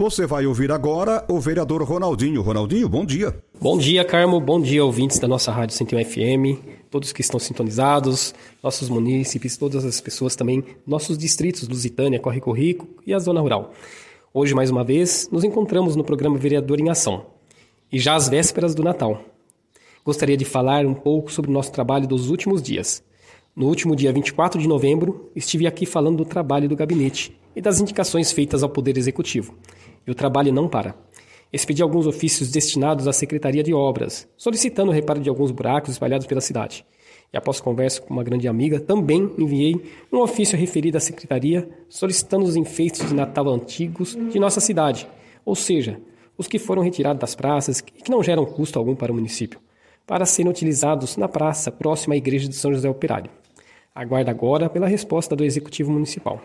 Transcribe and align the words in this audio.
Você 0.00 0.24
vai 0.24 0.46
ouvir 0.46 0.72
agora 0.72 1.26
o 1.28 1.38
vereador 1.38 1.82
Ronaldinho. 1.82 2.40
Ronaldinho, 2.40 2.88
bom 2.88 3.04
dia. 3.04 3.38
Bom 3.60 3.76
dia, 3.76 4.02
Carmo. 4.02 4.40
Bom 4.40 4.58
dia, 4.58 4.82
ouvintes 4.82 5.18
da 5.18 5.28
nossa 5.28 5.52
Rádio 5.52 5.76
101 5.76 6.04
FM, 6.06 6.58
todos 6.90 7.12
que 7.12 7.20
estão 7.20 7.38
sintonizados, 7.38 8.34
nossos 8.62 8.88
munícipes, 8.88 9.58
todas 9.58 9.84
as 9.84 10.00
pessoas 10.00 10.34
também, 10.34 10.64
nossos 10.86 11.18
distritos, 11.18 11.68
Lusitânia, 11.68 12.18
Corre 12.18 12.40
Rico 12.56 12.88
e 13.06 13.12
a 13.12 13.18
Zona 13.18 13.42
Rural. 13.42 13.74
Hoje, 14.32 14.54
mais 14.54 14.70
uma 14.70 14.82
vez, 14.82 15.28
nos 15.30 15.44
encontramos 15.44 15.94
no 15.94 16.02
programa 16.02 16.38
Vereador 16.38 16.80
em 16.80 16.88
Ação, 16.88 17.26
e 17.92 17.98
já 17.98 18.14
às 18.14 18.26
vésperas 18.26 18.74
do 18.74 18.82
Natal. 18.82 19.22
Gostaria 20.02 20.34
de 20.34 20.46
falar 20.46 20.86
um 20.86 20.94
pouco 20.94 21.30
sobre 21.30 21.50
o 21.50 21.52
nosso 21.52 21.72
trabalho 21.72 22.08
dos 22.08 22.30
últimos 22.30 22.62
dias. 22.62 23.02
No 23.54 23.66
último 23.66 23.96
dia 23.96 24.12
24 24.12 24.60
de 24.60 24.68
novembro, 24.68 25.28
estive 25.34 25.66
aqui 25.66 25.84
falando 25.84 26.18
do 26.18 26.24
trabalho 26.24 26.68
do 26.68 26.76
gabinete 26.76 27.36
e 27.54 27.60
das 27.60 27.80
indicações 27.80 28.30
feitas 28.30 28.62
ao 28.62 28.68
Poder 28.68 28.96
Executivo 28.96 29.56
e 30.06 30.10
o 30.10 30.14
trabalho 30.14 30.52
não 30.52 30.68
para. 30.68 30.94
Expedi 31.52 31.82
alguns 31.82 32.06
ofícios 32.06 32.48
destinados 32.48 33.08
à 33.08 33.12
Secretaria 33.12 33.64
de 33.64 33.74
Obras, 33.74 34.28
solicitando 34.36 34.92
o 34.92 34.94
reparo 34.94 35.20
de 35.20 35.28
alguns 35.28 35.50
buracos 35.50 35.90
espalhados 35.90 36.28
pela 36.28 36.40
cidade. 36.40 36.86
E 37.32 37.36
após 37.36 37.60
conversa 37.60 38.00
com 38.00 38.14
uma 38.14 38.22
grande 38.22 38.46
amiga, 38.46 38.78
também 38.78 39.28
enviei 39.36 39.74
um 40.12 40.18
ofício 40.18 40.56
referido 40.56 40.96
à 40.96 41.00
Secretaria 41.00 41.68
solicitando 41.88 42.44
os 42.44 42.54
enfeites 42.54 43.06
de 43.08 43.14
Natal 43.14 43.48
antigos 43.48 44.16
de 44.30 44.38
nossa 44.38 44.60
cidade, 44.60 45.08
ou 45.44 45.56
seja, 45.56 46.00
os 46.38 46.46
que 46.46 46.58
foram 46.58 46.82
retirados 46.82 47.20
das 47.20 47.34
praças 47.34 47.80
e 47.80 48.02
que 48.02 48.10
não 48.12 48.22
geram 48.22 48.46
custo 48.46 48.78
algum 48.78 48.94
para 48.94 49.10
o 49.10 49.14
município, 49.14 49.58
para 50.06 50.24
serem 50.24 50.50
utilizados 50.50 51.16
na 51.16 51.28
praça 51.28 51.72
próxima 51.72 52.14
à 52.14 52.16
Igreja 52.16 52.48
de 52.48 52.54
São 52.54 52.72
José 52.72 52.88
Operário. 52.88 53.39
Aguardo 53.94 54.30
agora 54.30 54.70
pela 54.70 54.86
resposta 54.86 55.34
do 55.34 55.44
Executivo 55.44 55.90
Municipal. 55.90 56.40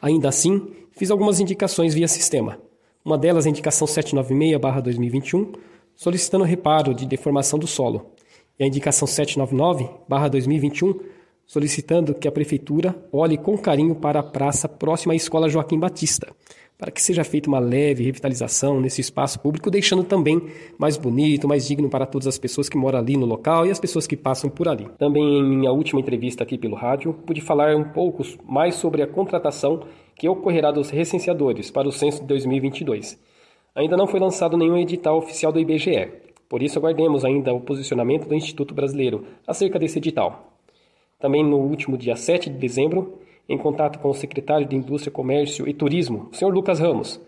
Ainda 0.00 0.28
assim, 0.28 0.72
fiz 0.90 1.10
algumas 1.10 1.38
indicações 1.38 1.94
via 1.94 2.08
sistema. 2.08 2.58
Uma 3.04 3.16
delas 3.16 3.46
é 3.46 3.48
a 3.48 3.50
indicação 3.50 3.86
796-2021, 3.86 5.56
solicitando 5.94 6.42
reparo 6.44 6.94
de 6.94 7.06
deformação 7.06 7.58
do 7.58 7.66
solo. 7.68 8.10
E 8.58 8.64
a 8.64 8.66
indicação 8.66 9.06
799-2021, 9.06 11.00
solicitando 11.52 12.14
que 12.14 12.26
a 12.26 12.32
Prefeitura 12.32 12.96
olhe 13.12 13.36
com 13.36 13.58
carinho 13.58 13.94
para 13.94 14.20
a 14.20 14.22
praça 14.22 14.66
próxima 14.66 15.12
à 15.12 15.16
Escola 15.16 15.50
Joaquim 15.50 15.78
Batista, 15.78 16.34
para 16.78 16.90
que 16.90 17.02
seja 17.02 17.24
feita 17.24 17.46
uma 17.46 17.58
leve 17.58 18.02
revitalização 18.02 18.80
nesse 18.80 19.02
espaço 19.02 19.38
público, 19.38 19.70
deixando 19.70 20.02
também 20.02 20.40
mais 20.78 20.96
bonito, 20.96 21.46
mais 21.46 21.68
digno 21.68 21.90
para 21.90 22.06
todas 22.06 22.26
as 22.26 22.38
pessoas 22.38 22.70
que 22.70 22.78
moram 22.78 22.98
ali 22.98 23.18
no 23.18 23.26
local 23.26 23.66
e 23.66 23.70
as 23.70 23.78
pessoas 23.78 24.06
que 24.06 24.16
passam 24.16 24.48
por 24.48 24.66
ali. 24.66 24.88
Também 24.96 25.22
em 25.22 25.44
minha 25.44 25.70
última 25.70 26.00
entrevista 26.00 26.42
aqui 26.42 26.56
pelo 26.56 26.74
rádio, 26.74 27.12
pude 27.26 27.42
falar 27.42 27.76
um 27.76 27.84
pouco 27.84 28.22
mais 28.48 28.76
sobre 28.76 29.02
a 29.02 29.06
contratação 29.06 29.82
que 30.16 30.26
ocorrerá 30.30 30.70
dos 30.70 30.88
recenseadores 30.88 31.70
para 31.70 31.86
o 31.86 31.92
censo 31.92 32.22
de 32.22 32.28
2022. 32.28 33.20
Ainda 33.74 33.94
não 33.94 34.06
foi 34.06 34.20
lançado 34.20 34.56
nenhum 34.56 34.78
edital 34.78 35.18
oficial 35.18 35.52
do 35.52 35.60
IBGE, 35.60 36.08
por 36.48 36.62
isso 36.62 36.78
aguardemos 36.78 37.26
ainda 37.26 37.52
o 37.52 37.60
posicionamento 37.60 38.26
do 38.26 38.34
Instituto 38.34 38.72
Brasileiro 38.72 39.26
acerca 39.46 39.78
desse 39.78 39.98
edital. 39.98 40.51
Também 41.22 41.44
no 41.44 41.56
último 41.58 41.96
dia 41.96 42.16
7 42.16 42.50
de 42.50 42.58
dezembro, 42.58 43.16
em 43.48 43.56
contato 43.56 44.00
com 44.00 44.10
o 44.10 44.14
secretário 44.14 44.66
de 44.66 44.74
Indústria, 44.74 45.12
Comércio 45.12 45.68
e 45.68 45.72
Turismo, 45.72 46.28
o 46.32 46.36
Sr. 46.36 46.48
Lucas 46.48 46.80
Ramos. 46.80 47.20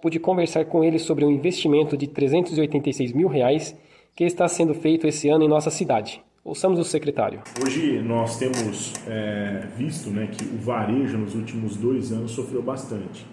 Pude 0.00 0.20
conversar 0.20 0.66
com 0.66 0.84
ele 0.84 1.00
sobre 1.00 1.24
um 1.24 1.30
investimento 1.32 1.96
de 1.96 2.06
386 2.06 3.12
mil 3.12 3.26
reais 3.26 3.76
que 4.14 4.22
está 4.22 4.46
sendo 4.46 4.72
feito 4.72 5.04
esse 5.04 5.28
ano 5.28 5.42
em 5.42 5.48
nossa 5.48 5.68
cidade. 5.68 6.22
Ouçamos 6.44 6.78
o 6.78 6.84
secretário. 6.84 7.42
Hoje 7.60 8.00
nós 8.00 8.38
temos 8.38 8.94
é, 9.08 9.66
visto 9.76 10.10
né, 10.10 10.28
que 10.28 10.44
o 10.44 10.56
varejo 10.56 11.18
nos 11.18 11.34
últimos 11.34 11.76
dois 11.76 12.12
anos 12.12 12.30
sofreu 12.30 12.62
bastante. 12.62 13.26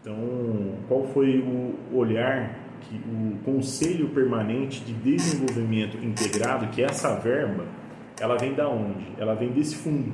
Então, 0.00 0.16
qual 0.86 1.02
foi 1.08 1.40
o 1.40 1.96
olhar 1.98 2.56
que 2.82 2.94
o 2.94 3.38
Conselho 3.44 4.08
Permanente 4.10 4.84
de 4.84 4.92
Desenvolvimento 4.92 5.96
Integrado, 5.96 6.68
que 6.68 6.80
essa 6.80 7.16
verba, 7.16 7.66
ela 8.20 8.36
vem 8.36 8.54
da 8.54 8.68
onde? 8.68 9.06
Ela 9.18 9.34
vem 9.34 9.50
desse 9.50 9.76
fundo 9.76 10.12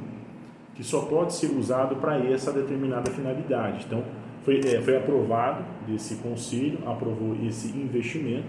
que 0.75 0.83
só 0.83 1.03
pode 1.03 1.35
ser 1.35 1.47
usado 1.57 1.97
para 1.97 2.19
essa 2.19 2.53
determinada 2.53 3.11
finalidade. 3.11 3.85
Então, 3.87 4.03
foi, 4.43 4.61
é, 4.61 4.81
foi 4.81 4.97
aprovado 4.97 5.65
desse 5.87 6.17
conselho, 6.17 6.79
aprovou 6.87 7.37
esse 7.47 7.69
investimento 7.69 8.49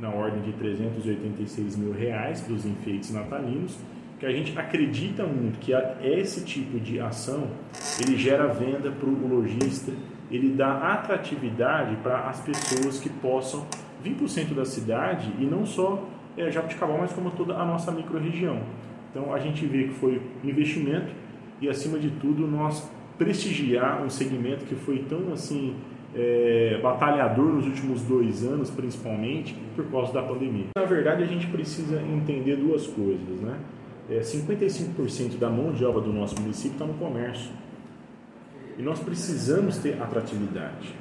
na 0.00 0.10
ordem 0.10 0.42
de 0.42 0.52
386 0.52 1.76
mil 1.76 1.92
reais 1.92 2.40
para 2.40 2.54
os 2.54 2.64
enfeites 2.64 3.12
natalinos, 3.12 3.78
que 4.18 4.26
a 4.26 4.32
gente 4.32 4.58
acredita 4.58 5.24
muito 5.24 5.58
que 5.58 5.72
esse 6.02 6.44
tipo 6.44 6.80
de 6.80 6.98
ação 6.98 7.48
ele 8.00 8.16
gera 8.16 8.48
venda 8.48 8.90
para 8.90 9.08
o 9.08 9.28
lojista, 9.28 9.92
ele 10.30 10.50
dá 10.50 10.92
atratividade 10.94 11.96
para 11.96 12.28
as 12.28 12.40
pessoas 12.40 12.98
que 12.98 13.08
possam 13.08 13.66
vir 14.02 14.14
para 14.14 14.24
o 14.24 14.28
centro 14.28 14.54
da 14.54 14.64
cidade 14.64 15.32
e 15.38 15.44
não 15.44 15.64
só 15.64 16.04
é, 16.36 16.50
Jabuticabal, 16.50 16.98
mas 16.98 17.12
como 17.12 17.30
toda 17.30 17.54
a 17.54 17.64
nossa 17.64 17.90
microrregião. 17.90 18.60
Então 19.10 19.32
a 19.32 19.38
gente 19.38 19.64
vê 19.66 19.84
que 19.84 19.94
foi 19.94 20.20
investimento 20.44 21.12
e 21.60 21.68
acima 21.68 21.98
de 21.98 22.10
tudo 22.10 22.46
nós 22.46 22.88
prestigiar 23.16 24.02
um 24.02 24.08
segmento 24.10 24.64
que 24.64 24.74
foi 24.74 25.04
tão 25.08 25.32
assim 25.32 25.74
é, 26.14 26.78
batalhador 26.82 27.46
nos 27.46 27.66
últimos 27.66 28.02
dois 28.02 28.44
anos, 28.44 28.70
principalmente 28.70 29.54
por 29.74 29.86
causa 29.90 30.12
da 30.12 30.22
pandemia. 30.22 30.66
Na 30.76 30.84
verdade, 30.84 31.22
a 31.22 31.26
gente 31.26 31.46
precisa 31.48 32.00
entender 32.02 32.56
duas 32.56 32.86
coisas, 32.86 33.40
né? 33.40 33.58
É, 34.10 34.20
55% 34.20 35.38
da 35.38 35.50
mão 35.50 35.72
de 35.72 35.84
obra 35.84 36.00
do 36.00 36.12
nosso 36.12 36.40
município 36.40 36.72
está 36.72 36.86
no 36.86 36.94
comércio 36.94 37.50
e 38.78 38.82
nós 38.82 39.00
precisamos 39.00 39.76
ter 39.78 40.00
atratividade. 40.00 40.94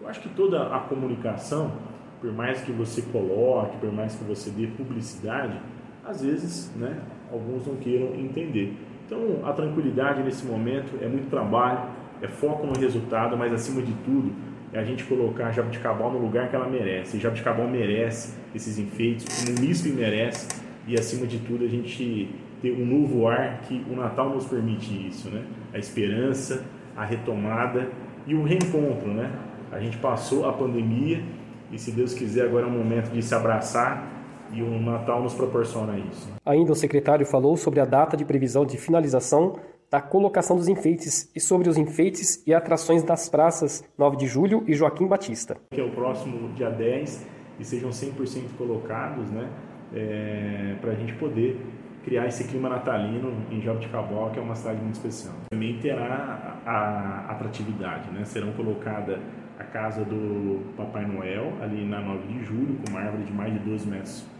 Eu 0.00 0.08
acho 0.08 0.20
que 0.20 0.28
toda 0.28 0.74
a 0.74 0.80
comunicação, 0.80 1.72
por 2.20 2.30
mais 2.32 2.60
que 2.60 2.72
você 2.72 3.00
coloque, 3.00 3.78
por 3.78 3.90
mais 3.90 4.14
que 4.16 4.24
você 4.24 4.50
dê 4.50 4.66
publicidade, 4.66 5.58
às 6.06 6.22
vezes, 6.22 6.70
né, 6.76 6.98
alguns 7.32 7.66
não 7.66 7.76
queiram 7.76 8.14
entender. 8.14 8.76
Então, 9.06 9.40
a 9.44 9.52
tranquilidade 9.52 10.22
nesse 10.22 10.44
momento 10.44 10.98
é 11.02 11.08
muito 11.08 11.28
trabalho, 11.28 11.88
é 12.22 12.28
foco 12.28 12.66
no 12.66 12.78
resultado, 12.78 13.36
mas 13.36 13.52
acima 13.52 13.82
de 13.82 13.92
tudo, 14.04 14.32
é 14.72 14.78
a 14.78 14.84
gente 14.84 15.04
colocar 15.04 15.46
a 15.46 15.50
Jabuticabal 15.52 16.10
no 16.10 16.18
lugar 16.18 16.48
que 16.48 16.56
ela 16.56 16.68
merece. 16.68 17.16
E 17.16 17.20
Jabuticabal 17.20 17.68
merece 17.68 18.36
esses 18.54 18.78
enfeites, 18.78 19.44
o 19.44 19.52
munícipe 19.52 19.94
merece, 19.94 20.48
e 20.86 20.98
acima 20.98 21.26
de 21.26 21.38
tudo, 21.38 21.64
a 21.64 21.68
gente 21.68 22.28
ter 22.60 22.72
um 22.72 22.84
novo 22.84 23.28
ar 23.28 23.60
que 23.60 23.84
o 23.90 23.96
Natal 23.96 24.30
nos 24.30 24.46
permite 24.46 25.06
isso, 25.06 25.28
né? 25.28 25.44
A 25.72 25.78
esperança, 25.78 26.64
a 26.96 27.04
retomada 27.04 27.88
e 28.26 28.34
o 28.34 28.42
reencontro, 28.42 29.12
né? 29.12 29.30
A 29.70 29.78
gente 29.78 29.98
passou 29.98 30.48
a 30.48 30.52
pandemia 30.52 31.22
e 31.70 31.78
se 31.78 31.90
Deus 31.90 32.14
quiser 32.14 32.46
agora 32.46 32.64
é 32.64 32.68
um 32.68 32.72
momento 32.72 33.10
de 33.10 33.22
se 33.22 33.34
abraçar 33.34 34.13
e 34.54 34.62
o 34.62 34.80
Natal 34.80 35.22
nos 35.22 35.34
proporciona 35.34 35.98
isso. 35.98 36.32
Ainda 36.44 36.72
o 36.72 36.74
secretário 36.74 37.26
falou 37.26 37.56
sobre 37.56 37.80
a 37.80 37.84
data 37.84 38.16
de 38.16 38.24
previsão 38.24 38.64
de 38.64 38.76
finalização 38.76 39.56
da 39.90 40.00
colocação 40.00 40.56
dos 40.56 40.68
enfeites 40.68 41.30
e 41.34 41.40
sobre 41.40 41.68
os 41.68 41.76
enfeites 41.76 42.42
e 42.46 42.54
atrações 42.54 43.02
das 43.02 43.28
praças 43.28 43.84
9 43.96 44.16
de 44.16 44.26
Julho 44.26 44.64
e 44.66 44.74
Joaquim 44.74 45.06
Batista. 45.06 45.56
Que 45.70 45.80
é 45.80 45.84
o 45.84 45.90
próximo 45.90 46.52
dia 46.54 46.70
10 46.70 47.26
e 47.60 47.64
sejam 47.64 47.90
100% 47.90 48.56
colocados, 48.56 49.30
né, 49.30 49.48
é, 49.94 50.76
para 50.80 50.92
a 50.92 50.94
gente 50.94 51.14
poder 51.14 51.60
criar 52.02 52.26
esse 52.26 52.44
clima 52.44 52.68
natalino 52.68 53.32
em 53.50 53.60
Jabuticabal, 53.60 54.30
que 54.30 54.38
é 54.38 54.42
uma 54.42 54.54
cidade 54.54 54.80
muito 54.80 54.96
especial. 54.96 55.34
Também 55.50 55.78
terá 55.78 56.60
a, 56.66 56.70
a 56.70 57.30
atratividade, 57.30 58.10
né, 58.10 58.24
serão 58.24 58.52
colocadas 58.52 59.18
a 59.58 59.64
casa 59.64 60.04
do 60.04 60.74
Papai 60.76 61.06
Noel, 61.06 61.52
ali 61.62 61.86
na 61.86 62.00
9 62.00 62.26
de 62.26 62.44
julho, 62.44 62.76
com 62.84 62.90
uma 62.90 63.00
árvore 63.00 63.22
de 63.22 63.32
mais 63.32 63.52
de 63.52 63.60
12 63.60 63.88
metros 63.88 64.33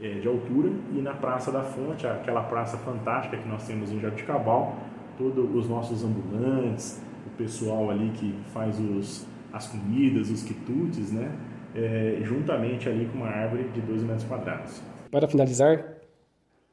é, 0.00 0.18
de 0.20 0.28
altura, 0.28 0.70
e 0.92 1.00
na 1.00 1.14
Praça 1.14 1.50
da 1.52 1.62
Fonte, 1.62 2.06
aquela 2.06 2.42
praça 2.42 2.76
fantástica 2.78 3.36
que 3.36 3.48
nós 3.48 3.66
temos 3.66 3.90
em 3.92 4.00
Jabuticabal, 4.00 4.76
todos 5.16 5.54
os 5.54 5.68
nossos 5.68 6.04
ambulantes, 6.04 7.00
o 7.26 7.30
pessoal 7.36 7.90
ali 7.90 8.10
que 8.10 8.34
faz 8.52 8.78
os, 8.78 9.26
as 9.52 9.66
comidas, 9.66 10.30
os 10.30 10.42
quitutes, 10.42 11.12
né? 11.12 11.30
É, 11.74 12.18
juntamente 12.22 12.88
ali 12.88 13.06
com 13.06 13.18
uma 13.18 13.28
árvore 13.28 13.64
de 13.74 13.80
12 13.80 14.04
metros 14.04 14.24
quadrados. 14.24 14.80
Para 15.10 15.26
finalizar, 15.26 15.96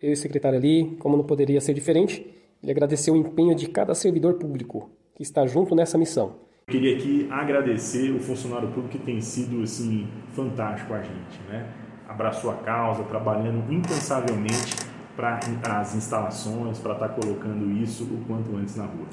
eu 0.01 0.09
e 0.09 0.13
o 0.13 0.17
secretário 0.17 0.57
ali, 0.57 0.95
como 0.99 1.17
não 1.17 1.23
poderia 1.23 1.59
ser 1.59 1.73
diferente, 1.73 2.27
ele 2.61 2.71
agradeceu 2.71 3.15
o 3.15 3.17
empenho 3.17 3.55
de 3.55 3.67
cada 3.67 3.95
servidor 3.95 4.35
público 4.35 4.91
que 5.15 5.23
está 5.23 5.47
junto 5.47 5.73
nessa 5.73 5.97
missão 5.97 6.35
queria 6.71 6.95
aqui 6.95 7.27
agradecer 7.29 8.11
o 8.11 8.19
funcionário 8.19 8.69
público 8.69 8.97
que 8.97 8.99
tem 8.99 9.19
sido 9.19 9.61
assim 9.61 10.07
fantástico 10.33 10.93
a 10.93 11.01
gente, 11.01 11.39
né? 11.49 11.67
Abraçou 12.11 12.51
a 12.51 12.55
causa, 12.55 13.03
trabalhando 13.03 13.71
incansavelmente 13.71 14.75
para 15.15 15.39
as 15.79 15.95
instalações, 15.95 16.77
para 16.77 16.91
estar 16.93 17.07
tá 17.07 17.15
colocando 17.15 17.71
isso 17.71 18.03
o 18.03 18.25
quanto 18.27 18.53
antes 18.57 18.75
na 18.75 18.83
rua. 18.83 19.07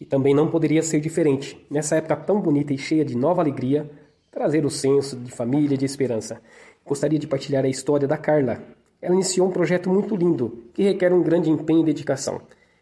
E 0.00 0.06
também 0.06 0.34
não 0.34 0.48
poderia 0.48 0.82
ser 0.82 0.98
diferente, 0.98 1.62
nessa 1.70 1.96
época 1.96 2.16
tão 2.16 2.40
bonita 2.40 2.72
e 2.72 2.78
cheia 2.78 3.04
de 3.04 3.14
nova 3.14 3.42
alegria, 3.42 3.90
trazer 4.30 4.64
o 4.64 4.70
senso 4.70 5.14
de 5.14 5.30
família 5.30 5.74
e 5.74 5.76
de 5.78 5.84
esperança. 5.84 6.40
Gostaria 6.86 7.18
de 7.18 7.26
partilhar 7.26 7.66
a 7.66 7.68
história 7.68 8.08
da 8.08 8.16
Carla. 8.16 8.62
Ela 9.02 9.14
iniciou 9.14 9.46
um 9.46 9.52
projeto 9.52 9.90
muito 9.90 10.16
lindo, 10.16 10.64
que 10.72 10.82
requer 10.82 11.12
um 11.12 11.22
grande 11.22 11.50
empenho 11.50 11.82
e 11.82 11.84
dedicação. 11.84 12.40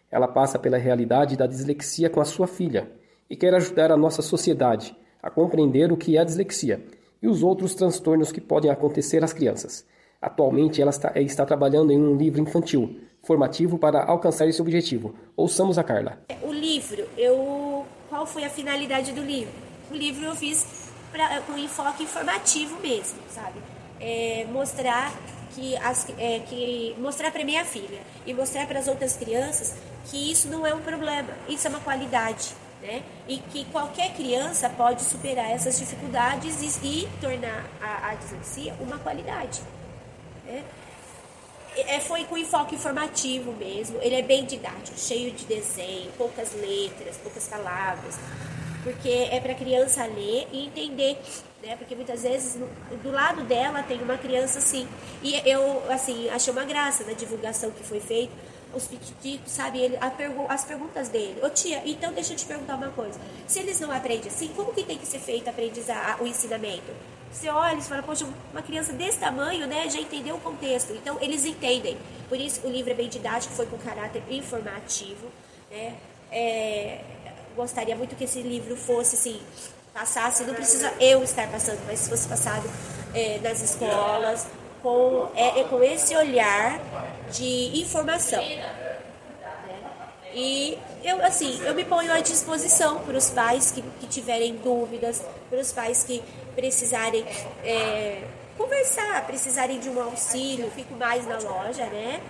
Ela 0.08 0.28
passa 0.28 0.60
pela 0.60 0.78
realidade 0.78 1.36
da 1.36 1.46
dislexia 1.48 2.08
com 2.08 2.20
a 2.20 2.24
sua 2.24 2.46
filha 2.46 2.88
e 3.28 3.34
quer 3.34 3.52
ajudar 3.52 3.90
a 3.90 3.96
nossa 3.96 4.22
sociedade 4.22 4.96
a 5.20 5.28
compreender 5.28 5.90
o 5.90 5.96
que 5.96 6.16
é 6.16 6.20
a 6.20 6.24
dislexia 6.24 6.80
e 7.22 7.28
os 7.28 7.42
outros 7.42 7.74
transtornos 7.74 8.32
que 8.32 8.40
podem 8.40 8.70
acontecer 8.70 9.22
às 9.22 9.32
crianças. 9.32 9.84
Atualmente, 10.20 10.80
ela 10.80 10.90
está, 10.90 11.12
está, 11.20 11.44
trabalhando 11.44 11.92
em 11.92 12.00
um 12.00 12.16
livro 12.16 12.40
infantil, 12.40 13.00
formativo 13.22 13.78
para 13.78 14.04
alcançar 14.04 14.46
esse 14.46 14.60
objetivo. 14.60 15.14
Ouçamos 15.36 15.78
a 15.78 15.84
Carla. 15.84 16.18
O 16.42 16.52
livro, 16.52 17.06
eu, 17.16 17.84
qual 18.08 18.26
foi 18.26 18.44
a 18.44 18.50
finalidade 18.50 19.12
do 19.12 19.22
livro? 19.22 19.52
O 19.90 19.94
livro 19.94 20.24
eu 20.24 20.34
fiz 20.34 20.90
pra, 21.12 21.40
com 21.42 21.56
enfoque 21.58 22.04
informativo 22.04 22.80
mesmo, 22.80 23.18
sabe? 23.28 23.60
É, 24.00 24.46
mostrar 24.50 25.12
que, 25.54 25.76
as, 25.76 26.08
é, 26.18 26.40
que 26.40 26.94
mostrar 26.98 27.30
para 27.30 27.44
minha 27.44 27.64
filha 27.64 28.00
e 28.26 28.34
mostrar 28.34 28.66
para 28.66 28.78
as 28.78 28.88
outras 28.88 29.16
crianças 29.16 29.76
que 30.10 30.30
isso 30.30 30.48
não 30.48 30.66
é 30.66 30.74
um 30.74 30.80
problema, 30.80 31.30
isso 31.48 31.66
é 31.66 31.70
uma 31.70 31.80
qualidade 31.80 32.54
né? 32.80 33.02
E 33.26 33.38
que 33.38 33.64
qualquer 33.66 34.14
criança 34.14 34.68
pode 34.70 35.02
superar 35.02 35.50
essas 35.50 35.78
dificuldades 35.78 36.60
e, 36.82 36.86
e 36.86 37.08
tornar 37.20 37.64
a, 37.80 38.10
a 38.10 38.14
dislexia 38.14 38.74
uma 38.80 38.98
qualidade. 38.98 39.60
Né? 40.44 40.64
É, 41.76 42.00
foi 42.00 42.24
com 42.24 42.38
enfoque 42.38 42.74
informativo 42.74 43.52
mesmo, 43.52 43.98
ele 44.00 44.14
é 44.14 44.22
bem 44.22 44.46
didático, 44.46 44.98
cheio 44.98 45.30
de 45.32 45.44
desenho, 45.44 46.10
poucas 46.16 46.54
letras, 46.54 47.18
poucas 47.18 47.46
palavras, 47.48 48.14
porque 48.82 49.10
é 49.30 49.38
para 49.40 49.52
a 49.52 49.54
criança 49.54 50.06
ler 50.06 50.48
e 50.52 50.66
entender, 50.66 51.18
né? 51.62 51.76
Porque 51.76 51.94
muitas 51.94 52.22
vezes 52.22 52.58
do 53.02 53.10
lado 53.10 53.42
dela 53.42 53.82
tem 53.82 54.00
uma 54.00 54.16
criança 54.16 54.58
assim, 54.58 54.88
e 55.22 55.34
eu 55.44 55.82
assim 55.90 56.30
achei 56.30 56.50
uma 56.50 56.64
graça 56.64 57.04
na 57.04 57.12
divulgação 57.12 57.70
que 57.70 57.84
foi 57.84 58.00
feita 58.00 58.32
os 58.76 58.86
petiticos, 58.86 59.52
sabe? 59.52 59.80
Ele, 59.80 59.98
pergu 60.16 60.46
as 60.48 60.64
perguntas 60.64 61.08
dele. 61.08 61.40
Ô 61.42 61.50
tia, 61.50 61.82
então 61.84 62.12
deixa 62.12 62.32
eu 62.32 62.36
te 62.36 62.44
perguntar 62.44 62.76
uma 62.76 62.90
coisa. 62.90 63.18
Se 63.46 63.58
eles 63.60 63.80
não 63.80 63.90
aprendem 63.90 64.28
assim, 64.28 64.48
como 64.48 64.72
que 64.72 64.82
tem 64.82 64.98
que 64.98 65.06
ser 65.06 65.18
feito 65.18 65.48
aprendizar 65.48 66.22
o 66.22 66.26
ensinamento? 66.26 66.92
Você 67.32 67.48
olha 67.48 67.76
e 67.76 67.82
fala, 67.82 68.02
poxa, 68.02 68.26
uma 68.52 68.62
criança 68.62 68.92
desse 68.92 69.18
tamanho, 69.18 69.66
né, 69.66 69.88
já 69.90 70.00
entendeu 70.00 70.36
o 70.36 70.40
contexto. 70.40 70.92
Então, 70.92 71.18
eles 71.20 71.44
entendem. 71.44 71.98
Por 72.28 72.38
isso, 72.38 72.66
o 72.66 72.70
livro 72.70 72.90
é 72.90 72.94
bem 72.94 73.08
didático, 73.08 73.52
foi 73.52 73.66
com 73.66 73.76
caráter 73.78 74.22
informativo, 74.30 75.26
né? 75.70 75.96
É, 76.30 77.00
gostaria 77.54 77.94
muito 77.94 78.16
que 78.16 78.24
esse 78.24 78.40
livro 78.40 78.76
fosse, 78.76 79.16
assim, 79.16 79.40
passasse, 79.92 80.44
não 80.44 80.54
precisa 80.54 80.92
eu 81.00 81.22
estar 81.22 81.48
passando, 81.48 81.80
mas 81.86 82.00
se 82.00 82.10
fosse 82.10 82.28
passado 82.28 82.68
é, 83.14 83.38
nas 83.38 83.60
escolas, 83.62 84.46
com, 84.82 85.28
é, 85.34 85.60
é 85.60 85.64
com 85.64 85.82
esse 85.82 86.14
olhar 86.16 86.80
de 87.30 87.80
informação. 87.80 88.42
E 90.34 90.78
eu, 91.02 91.24
assim, 91.24 91.58
eu 91.64 91.74
me 91.74 91.84
ponho 91.84 92.12
à 92.12 92.20
disposição 92.20 92.98
para 92.98 93.16
os 93.16 93.30
pais 93.30 93.70
que, 93.70 93.82
que 94.00 94.06
tiverem 94.06 94.56
dúvidas, 94.56 95.22
para 95.48 95.58
os 95.58 95.72
pais 95.72 96.04
que 96.04 96.22
precisarem 96.54 97.24
é, 97.64 98.22
conversar, 98.56 99.26
precisarem 99.26 99.78
de 99.78 99.88
um 99.88 100.02
auxílio, 100.02 100.70
fico 100.72 100.94
mais 100.94 101.26
na 101.26 101.38
loja, 101.38 101.86
né? 101.86 102.20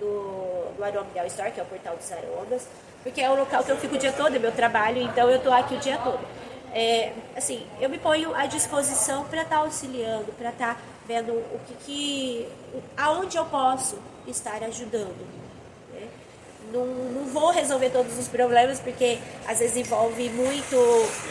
Do, 0.00 0.72
do 0.76 0.84
Aroma 0.84 1.06
Ideal 1.10 1.26
Store, 1.26 1.52
que 1.52 1.60
é 1.60 1.62
o 1.62 1.66
portal 1.66 1.96
dos 1.96 2.10
aromas, 2.10 2.66
porque 3.04 3.20
é 3.20 3.30
o 3.30 3.36
local 3.36 3.62
que 3.62 3.70
eu 3.70 3.76
fico 3.76 3.94
o 3.94 3.98
dia 3.98 4.12
todo, 4.12 4.34
é 4.34 4.38
meu 4.40 4.52
trabalho, 4.52 5.00
então 5.00 5.30
eu 5.30 5.36
estou 5.36 5.52
aqui 5.52 5.74
o 5.74 5.78
dia 5.78 5.98
todo. 5.98 6.20
É, 6.72 7.12
assim, 7.36 7.66
eu 7.80 7.90
me 7.90 7.98
ponho 7.98 8.34
à 8.34 8.46
disposição 8.46 9.24
para 9.24 9.42
estar 9.42 9.56
tá 9.56 9.62
auxiliando, 9.62 10.32
para 10.32 10.48
estar 10.48 10.74
tá 10.74 10.80
vendo 11.06 11.32
o 11.32 11.60
que, 11.66 11.74
que 11.84 12.48
aonde 12.96 13.36
eu 13.36 13.44
posso 13.44 13.98
estar 14.26 14.62
ajudando. 14.62 15.26
Né? 15.92 16.08
Não, 16.72 16.86
não 16.86 17.26
vou 17.26 17.50
resolver 17.50 17.90
todos 17.90 18.18
os 18.18 18.26
problemas 18.26 18.80
porque 18.80 19.18
às 19.46 19.58
vezes 19.58 19.76
envolve 19.76 20.30
muito 20.30 20.76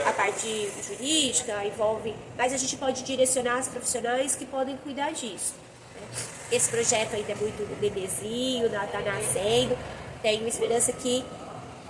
a 0.06 0.14
parte 0.14 0.72
jurídica, 0.88 1.66
envolve, 1.66 2.14
mas 2.38 2.54
a 2.54 2.58
gente 2.58 2.78
pode 2.78 3.04
direcionar 3.04 3.60
os 3.60 3.68
profissionais 3.68 4.36
que 4.36 4.46
podem 4.46 4.78
cuidar 4.78 5.12
disso. 5.12 5.56
Né? 5.96 6.08
Esse 6.52 6.70
projeto 6.70 7.16
ainda 7.16 7.32
é 7.32 7.36
muito 7.36 7.80
bebezinho, 7.80 8.68
está 8.68 9.02
nascendo, 9.02 9.76
tenho 10.22 10.48
esperança 10.48 10.92
que 10.92 11.26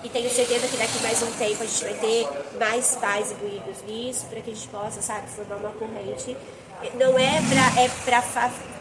e 0.03 0.09
tenho 0.09 0.29
certeza 0.29 0.67
que 0.67 0.77
daqui 0.77 0.99
mais 1.01 1.21
um 1.21 1.31
tempo 1.33 1.63
a 1.63 1.65
gente 1.65 1.83
vai 1.83 1.93
ter 1.93 2.27
mais 2.57 2.95
pais 2.95 3.31
imbuídos 3.31 3.83
nisso, 3.87 4.25
para 4.27 4.41
que 4.41 4.51
a 4.51 4.53
gente 4.53 4.67
possa, 4.67 5.01
sabe, 5.01 5.27
formar 5.29 5.57
uma 5.57 5.71
corrente 5.71 6.35
não 6.95 7.17
é 7.17 7.39
para 7.41 7.81
é 7.81 7.89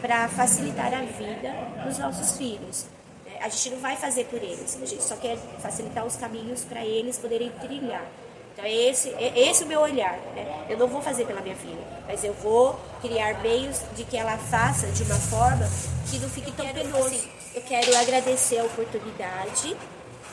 para 0.01 0.27
facilitar 0.29 0.91
a 0.93 1.01
vida 1.01 1.53
dos 1.85 1.99
nossos 1.99 2.37
filhos. 2.37 2.85
Né? 3.25 3.33
A 3.41 3.49
gente 3.49 3.69
não 3.71 3.79
vai 3.79 3.95
fazer 3.95 4.25
por 4.25 4.41
eles, 4.41 4.77
a 4.81 4.85
gente 4.85 5.03
só 5.03 5.15
quer 5.15 5.37
facilitar 5.59 6.05
os 6.05 6.15
caminhos 6.15 6.63
para 6.63 6.83
eles 6.83 7.17
poderem 7.17 7.51
trilhar. 7.61 8.05
Então, 8.53 8.65
é 8.65 8.73
esse, 8.73 9.09
é 9.09 9.47
esse 9.49 9.63
o 9.63 9.67
meu 9.67 9.79
olhar. 9.79 10.17
Né? 10.35 10.65
Eu 10.69 10.77
não 10.77 10.87
vou 10.87 11.01
fazer 11.01 11.25
pela 11.25 11.41
minha 11.41 11.55
filha, 11.55 11.83
mas 12.07 12.23
eu 12.23 12.33
vou 12.33 12.77
criar 13.01 13.41
meios 13.41 13.81
de 13.95 14.03
que 14.03 14.17
ela 14.17 14.37
faça 14.37 14.87
de 14.87 15.03
uma 15.03 15.15
forma 15.15 15.69
que 16.09 16.19
não 16.19 16.29
fique 16.29 16.51
tão 16.51 16.67
penoso. 16.67 17.07
Assim, 17.07 17.29
eu 17.53 17.61
quero 17.61 17.95
agradecer 17.97 18.59
a 18.59 18.63
oportunidade, 18.63 19.77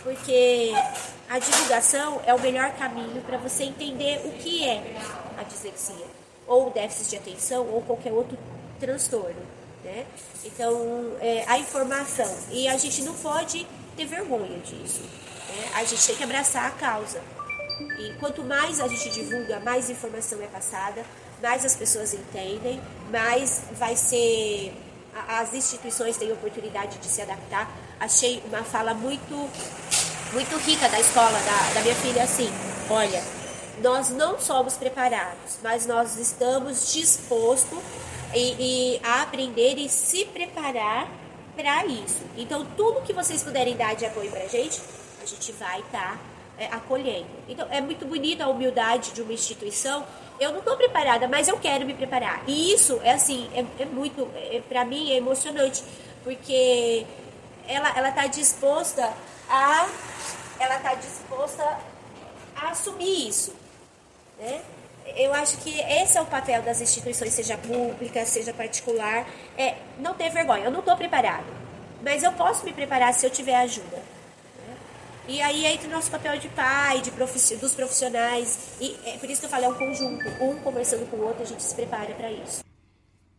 porque 0.09 0.73
a 1.29 1.39
divulgação 1.39 2.23
é 2.25 2.33
o 2.33 2.41
melhor 2.41 2.73
caminho 2.73 3.21
para 3.27 3.37
você 3.37 3.65
entender 3.65 4.23
o 4.25 4.31
que 4.33 4.67
é 4.67 4.83
a 5.37 5.43
dislexia 5.43 6.07
ou 6.47 6.71
déficit 6.71 7.11
de 7.11 7.17
atenção 7.17 7.67
ou 7.67 7.83
qualquer 7.83 8.11
outro 8.11 8.39
transtorno. 8.81 9.43
Né? 9.85 10.07
Então, 10.47 11.15
é, 11.21 11.45
a 11.47 11.59
informação. 11.59 12.35
E 12.51 12.67
a 12.69 12.79
gente 12.79 13.03
não 13.03 13.15
pode 13.15 13.67
ter 13.99 14.07
vergonha 14.07 14.59
disso. 14.61 15.03
Né? 15.03 15.71
A 15.75 15.85
gente 15.85 16.07
tem 16.07 16.17
que 16.17 16.25
abraçar 16.25 16.67
a 16.67 16.71
causa. 16.71 17.21
E 17.99 18.15
quanto 18.19 18.43
mais 18.43 18.81
a 18.81 18.89
gente 18.89 19.11
divulga, 19.11 19.61
mais 19.61 19.91
informação 19.91 20.41
é 20.43 20.47
passada, 20.47 21.05
mais 21.43 21.67
as 21.67 21.77
pessoas 21.77 22.15
entendem, 22.15 22.81
mais 23.11 23.63
vai 23.73 23.95
ser. 23.95 24.73
As 25.29 25.53
instituições 25.53 26.17
têm 26.17 26.33
oportunidade 26.33 26.97
de 26.99 27.07
se 27.07 27.21
adaptar. 27.21 27.71
Achei 28.01 28.41
uma 28.47 28.63
fala 28.63 28.95
muito, 28.95 29.51
muito 30.33 30.57
rica 30.59 30.89
da 30.89 31.01
escola 31.01 31.39
da, 31.41 31.75
da 31.75 31.81
minha 31.81 31.95
filha 31.95 32.23
assim. 32.23 32.51
Olha, 32.91 33.23
nós 33.83 34.11
não 34.11 34.39
somos 34.39 34.75
preparados, 34.75 35.59
mas 35.63 35.87
nós 35.87 36.17
estamos 36.17 36.93
dispostos 36.93 37.79
e, 38.35 38.95
e 38.97 39.01
a 39.03 39.23
aprender 39.23 39.79
e 39.79 39.89
se 39.89 40.25
preparar 40.27 41.09
para 41.57 41.85
isso. 41.87 42.23
Então, 42.37 42.67
tudo 42.77 43.03
que 43.03 43.13
vocês 43.13 43.43
puderem 43.43 43.77
dar 43.77 43.95
de 43.95 44.07
apoio 44.07 44.31
para 44.31 44.45
a 44.45 44.49
gente, 44.49 44.81
a 45.23 45.27
gente 45.27 45.51
vai 45.53 45.81
estar 45.81 46.13
tá, 46.13 46.19
é, 46.59 46.67
acolhendo. 46.67 47.27
Então, 47.49 47.67
é 47.71 47.81
muito 47.81 48.07
bonita 48.07 48.45
a 48.45 48.49
humildade 48.49 49.13
de 49.13 49.23
uma 49.23 49.33
instituição. 49.33 50.05
Eu 50.39 50.53
não 50.53 50.61
estou 50.61 50.77
preparada, 50.77 51.27
mas 51.27 51.49
eu 51.49 51.59
quero 51.59 51.85
me 51.85 51.95
preparar. 51.95 52.43
E 52.47 52.73
isso 52.73 53.01
é 53.03 53.13
assim, 53.13 53.49
é, 53.55 53.65
é 53.83 53.85
muito, 53.87 54.29
é, 54.37 54.61
para 54.69 54.85
mim 54.85 55.11
é 55.11 55.17
emocionante, 55.17 55.83
porque 56.23 57.05
ela 57.69 57.97
ela 57.97 58.09
está 58.09 58.27
disposta 58.27 59.13
a 59.49 59.89
ela 60.59 60.77
está 60.77 60.95
disposta 60.95 61.79
a 62.57 62.71
assumir 62.71 63.29
isso. 63.29 63.55
Né? 64.39 64.61
Eu 65.17 65.33
acho 65.35 65.59
que 65.59 65.81
esse 65.81 66.19
é 66.19 66.21
o 66.21 66.27
papel 66.27 66.63
das 66.63 66.81
instituições, 66.81 67.33
seja 67.33 67.57
pública, 67.57 68.27
seja 68.27 68.53
particular, 68.53 69.27
é 69.57 69.77
não 69.99 70.15
ter 70.15 70.31
vergonha. 70.31 70.65
Eu 70.65 70.71
não 70.71 70.81
estou 70.81 70.97
preparado, 70.97 71.47
mas 72.03 72.23
eu 72.23 72.33
posso 72.33 72.65
me 72.65 72.73
preparar 72.73 73.15
se 73.15 73.25
eu 73.25 73.31
tiver 73.31 73.57
ajuda. 73.57 73.97
Né? 73.97 74.77
E 75.29 75.43
aí 75.43 75.67
entra 75.67 75.89
o 75.89 75.93
nosso 75.93 76.11
papel 76.11 76.39
de 76.39 76.49
pai, 76.49 77.01
de 77.01 77.11
profiss... 77.11 77.59
dos 77.59 77.75
profissionais. 77.75 78.77
E 78.81 78.99
é 79.05 79.17
por 79.19 79.31
isso 79.31 79.41
que 79.41 79.47
eu 79.47 79.51
falo, 79.51 79.65
é 79.65 79.69
um 79.69 79.75
conjunto. 79.75 80.25
Um 80.43 80.57
conversando 80.61 81.09
com 81.09 81.17
o 81.17 81.25
outro, 81.25 81.43
a 81.43 81.47
gente 81.47 81.63
se 81.63 81.75
prepara 81.75 82.13
para 82.15 82.31
isso. 82.31 82.63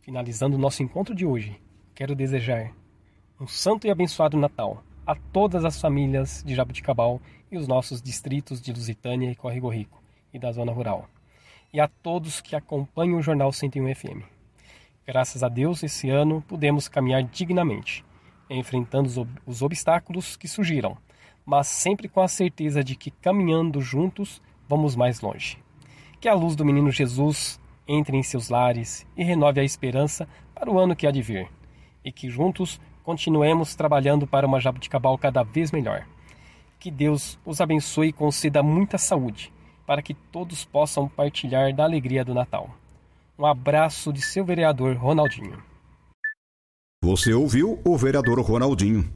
Finalizando 0.00 0.56
o 0.56 0.58
nosso 0.58 0.82
encontro 0.82 1.14
de 1.14 1.24
hoje, 1.24 1.60
quero 1.94 2.14
desejar 2.14 2.72
um 3.40 3.46
santo 3.46 3.86
e 3.86 3.90
abençoado 3.90 4.36
Natal 4.36 4.84
a 5.06 5.14
todas 5.14 5.64
as 5.64 5.80
famílias 5.80 6.42
de 6.44 6.54
Jabuticabal 6.54 7.18
e 7.50 7.56
os 7.56 7.66
nossos 7.66 8.02
distritos 8.02 8.60
de 8.60 8.70
Lusitânia 8.70 9.30
e 9.30 9.34
Córrego 9.34 9.70
Rico 9.70 10.02
e 10.32 10.38
da 10.38 10.52
zona 10.52 10.70
rural, 10.70 11.08
e 11.72 11.80
a 11.80 11.88
todos 11.88 12.42
que 12.42 12.54
acompanham 12.54 13.18
o 13.18 13.22
Jornal 13.22 13.50
101 13.50 13.94
FM. 13.94 14.22
Graças 15.06 15.42
a 15.42 15.48
Deus, 15.48 15.82
esse 15.82 16.10
ano 16.10 16.44
pudemos 16.46 16.86
caminhar 16.86 17.22
dignamente, 17.22 18.04
enfrentando 18.50 19.26
os 19.46 19.62
obstáculos 19.62 20.36
que 20.36 20.46
surgiram, 20.46 20.98
mas 21.44 21.66
sempre 21.66 22.10
com 22.10 22.20
a 22.20 22.28
certeza 22.28 22.84
de 22.84 22.94
que 22.94 23.10
caminhando 23.10 23.80
juntos 23.80 24.42
vamos 24.68 24.94
mais 24.94 25.22
longe. 25.22 25.56
Que 26.20 26.28
a 26.28 26.34
luz 26.34 26.54
do 26.54 26.64
menino 26.64 26.90
Jesus 26.90 27.58
entre 27.88 28.18
em 28.18 28.22
seus 28.22 28.50
lares 28.50 29.06
e 29.16 29.24
renove 29.24 29.60
a 29.60 29.64
esperança 29.64 30.28
para 30.54 30.70
o 30.70 30.78
ano 30.78 30.94
que 30.94 31.06
há 31.06 31.10
de 31.10 31.22
vir. 31.22 31.48
E 32.04 32.12
que 32.12 32.30
juntos 32.30 32.80
continuemos 33.04 33.74
trabalhando 33.74 34.26
para 34.26 34.46
uma 34.46 34.60
Jabuticabal 34.60 35.16
cada 35.18 35.42
vez 35.42 35.72
melhor. 35.72 36.06
Que 36.78 36.90
Deus 36.90 37.38
os 37.44 37.60
abençoe 37.60 38.08
e 38.08 38.12
conceda 38.12 38.62
muita 38.62 38.98
saúde, 38.98 39.52
para 39.86 40.02
que 40.02 40.14
todos 40.14 40.64
possam 40.64 41.08
partilhar 41.08 41.74
da 41.74 41.84
alegria 41.84 42.24
do 42.24 42.34
Natal. 42.34 42.70
Um 43.38 43.46
abraço 43.46 44.12
de 44.12 44.20
seu 44.20 44.44
vereador 44.44 44.96
Ronaldinho. 44.96 45.62
Você 47.02 47.32
ouviu 47.32 47.80
o 47.84 47.96
vereador 47.96 48.38
Ronaldinho. 48.40 49.10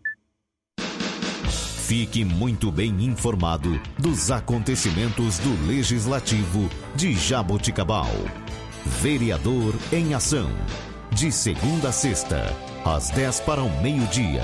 Fique 1.86 2.24
muito 2.24 2.72
bem 2.72 3.04
informado 3.04 3.78
dos 3.98 4.30
acontecimentos 4.30 5.38
do 5.38 5.66
Legislativo 5.66 6.70
de 6.96 7.12
Jaboticabal. 7.12 8.08
Vereador 8.86 9.74
em 9.92 10.14
Ação. 10.14 10.50
De 11.12 11.30
segunda 11.30 11.90
a 11.90 11.92
sexta, 11.92 12.46
às 12.84 13.08
10 13.10 13.40
para 13.40 13.62
o 13.62 13.70
meio-dia. 13.80 14.42